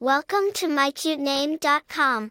[0.00, 2.30] Welcome to mycutename.com.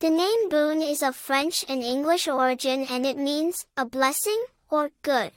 [0.00, 4.90] The name Boone is of French and English origin and it means a blessing or
[5.02, 5.30] good.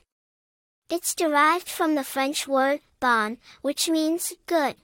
[0.89, 4.77] It's derived from the French word bon, which means good.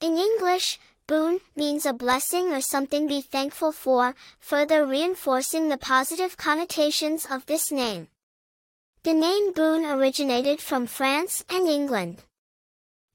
[0.00, 5.78] In English, boon means a blessing or something to be thankful for, further reinforcing the
[5.78, 8.06] positive connotations of this name.
[9.02, 12.22] The name Boone originated from France and England.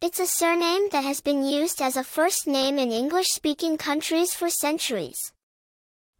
[0.04, 4.50] It's a surname that has been used as a first name in English-speaking countries for
[4.50, 5.32] centuries.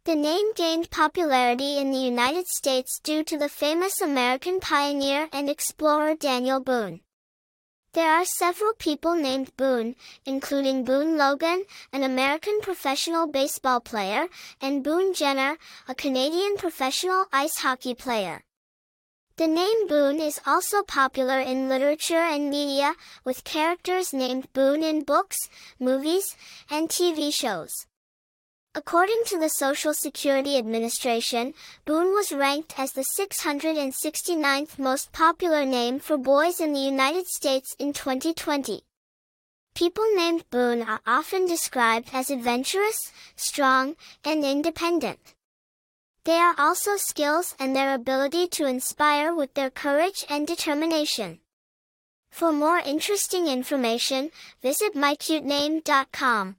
[0.04, 5.50] The name gained popularity in the United States due to the famous American pioneer and
[5.50, 7.00] explorer Daniel Boone.
[7.92, 14.28] There are several people named Boone, including Boone Logan, an American professional baseball player,
[14.60, 18.44] and Boone Jenner, a Canadian professional ice hockey player.
[19.42, 25.02] The name Boone is also popular in literature and media, with characters named Boone in
[25.02, 25.36] books,
[25.80, 26.36] movies,
[26.70, 27.72] and TV shows.
[28.72, 35.98] According to the Social Security Administration, Boone was ranked as the 669th most popular name
[35.98, 38.84] for boys in the United States in 2020.
[39.74, 45.34] People named Boone are often described as adventurous, strong, and independent.
[46.24, 51.40] They are also skills and their ability to inspire with their courage and determination.
[52.30, 54.30] For more interesting information,
[54.62, 56.56] visit mycutename.com.